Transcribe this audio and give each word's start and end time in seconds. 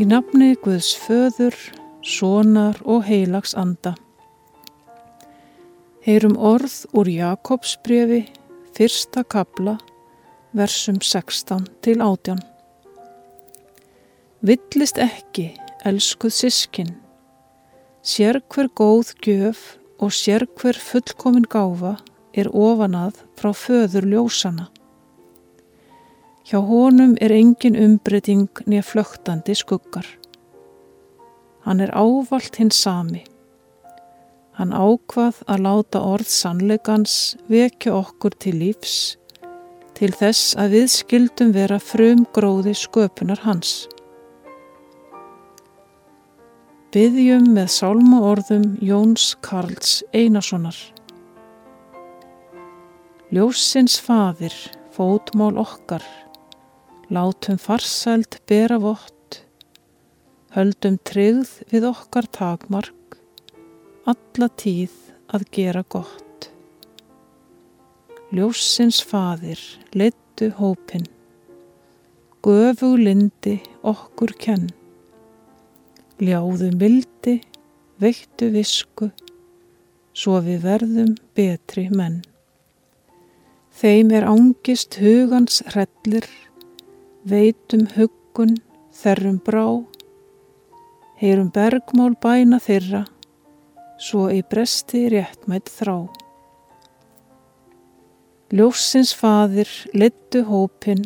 Í 0.00 0.06
nafni 0.08 0.54
Guðs 0.64 0.94
föður, 0.96 1.52
sonar 2.00 2.78
og 2.88 3.02
heilags 3.04 3.52
anda. 3.52 3.90
Heyrum 6.00 6.38
orð 6.40 6.86
úr 6.96 7.10
Jakobsbrefi, 7.12 8.22
fyrsta 8.72 9.26
kabla, 9.28 9.74
versum 10.56 11.02
16 11.04 11.68
til 11.84 12.00
18. 12.00 12.40
Villist 14.40 15.02
ekki, 15.04 15.50
elskuð 15.84 16.32
sískin, 16.38 16.96
sér 18.00 18.40
hver 18.48 18.72
góð 18.72 19.12
gjöf 19.20 19.74
og 20.00 20.16
sér 20.16 20.48
hver 20.56 20.80
fullkomin 20.80 21.44
gáfa 21.44 21.98
er 22.32 22.48
ofanað 22.48 23.20
frá 23.36 23.52
föður 23.52 24.08
ljósana. 24.08 24.70
Hjá 26.50 26.58
honum 26.66 27.12
er 27.22 27.30
engin 27.30 27.76
umbreyting 27.78 28.48
nýja 28.66 28.82
flögtandi 28.82 29.54
skuggar. 29.54 30.06
Hann 31.62 31.78
er 31.78 31.92
ávalt 31.94 32.56
hins 32.58 32.80
sami. 32.82 33.20
Hann 34.58 34.72
ákvað 34.74 35.36
að 35.46 35.62
láta 35.68 36.00
orð 36.02 36.26
sannleikans 36.26 37.36
vekja 37.46 37.94
okkur 38.00 38.34
til 38.34 38.56
lífs 38.58 38.96
til 39.94 40.10
þess 40.16 40.56
að 40.58 40.74
við 40.74 40.88
skildum 40.90 41.52
vera 41.54 41.78
frum 41.78 42.24
gróði 42.34 42.72
sköpunar 42.74 43.44
hans. 43.44 43.84
Byðjum 46.90 47.52
með 47.54 47.68
sálma 47.76 48.22
orðum 48.32 48.64
Jóns 48.82 49.36
Karls 49.46 50.00
Einarssonar. 50.10 50.74
Ljósins 53.30 54.00
fadir, 54.02 54.56
fótmál 54.90 55.60
okkar, 55.62 56.02
Látum 57.10 57.56
farsælt 57.58 58.36
bera 58.46 58.76
vott, 58.78 59.40
höldum 60.54 60.94
tryggð 61.02 61.48
við 61.72 61.88
okkar 61.88 62.28
takmark, 62.30 63.16
alla 64.06 64.46
tíð 64.62 64.92
að 65.34 65.44
gera 65.56 65.82
gott. 65.90 66.46
Ljósins 68.30 69.00
fadir, 69.02 69.58
leittu 69.90 70.52
hópin, 70.60 71.08
göfu 72.46 72.92
lindi 73.00 73.56
okkur 73.82 74.30
kenn, 74.38 74.68
ljáðu 76.22 76.70
mildi, 76.78 77.40
veittu 77.98 78.52
visku, 78.54 79.08
svo 80.14 80.38
við 80.46 80.62
verðum 80.68 81.16
betri 81.34 81.88
menn. 81.90 82.20
Þeim 83.82 84.14
er 84.14 84.30
ángist 84.30 85.00
hugans 85.02 85.58
hrellir, 85.72 86.30
veitum 87.28 87.84
huggun, 87.96 88.54
þerrum 88.96 89.40
brá, 89.44 89.66
heyrum 91.20 91.50
bergmál 91.52 92.14
bæna 92.16 92.60
þeirra, 92.64 93.04
svo 94.00 94.30
í 94.32 94.40
bresti 94.40 95.04
réttmætt 95.12 95.68
þrá. 95.68 96.08
Ljósins 98.56 99.12
fadir, 99.14 99.68
littu 99.92 100.42
hópin, 100.48 101.04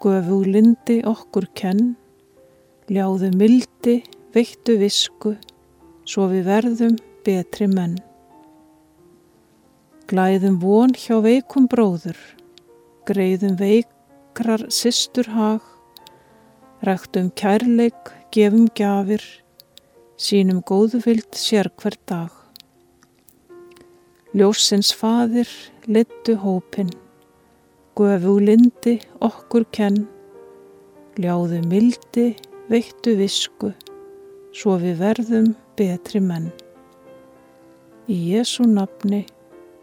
göfu 0.00 0.44
lindi 0.46 1.00
okkur 1.02 1.50
kenn, 1.58 1.96
ljáðu 2.88 3.32
mildi, 3.34 3.98
veittu 4.32 4.78
visku, 4.78 5.34
svo 6.06 6.30
við 6.30 6.46
verðum 6.46 6.96
betri 7.26 7.66
menn. 7.68 7.98
Glæðum 10.08 10.62
von 10.62 10.94
hjá 10.96 11.18
veikum 11.20 11.66
bróður, 11.68 12.16
greiðum 13.10 13.58
veik 13.58 13.90
vakrar 14.38 14.68
sýstur 14.70 15.26
hag, 15.34 15.62
ræktum 16.86 17.32
kærleik, 17.34 18.12
gefum 18.30 18.68
gjafir, 18.70 19.22
sínum 20.14 20.60
góðvild 20.62 21.34
sér 21.34 21.66
hver 21.74 21.96
dag. 22.06 22.30
Ljósins 24.30 24.92
fadir, 24.94 25.48
littu 25.90 26.36
hópin, 26.38 26.92
gufu 27.98 28.36
lindi 28.38 29.00
okkur 29.18 29.66
kenn, 29.74 30.06
ljáðu 31.18 31.58
mildi, 31.66 32.36
veittu 32.70 33.16
visku, 33.18 33.72
svo 34.54 34.78
við 34.78 35.02
verðum 35.02 35.50
betri 35.74 36.22
menn. 36.22 36.52
Í 38.06 38.22
Jésu 38.36 38.70
nafni, 38.70 39.26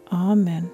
Amen. 0.08 0.70